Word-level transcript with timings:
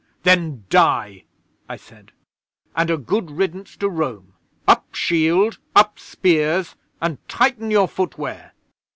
'"Then 0.23 0.63
die," 0.71 1.25
I 1.69 1.75
said, 1.77 2.11
"and 2.75 2.89
a 2.89 2.97
good 2.97 3.29
riddance 3.29 3.75
to 3.77 3.87
Rome! 3.87 4.33
Up 4.67 4.95
shield 4.95 5.59
up 5.75 5.99
spears, 5.99 6.73
and 6.99 7.19
tighten 7.29 7.69
your 7.69 7.87
foot 7.87 8.17
wear!" 8.17 8.53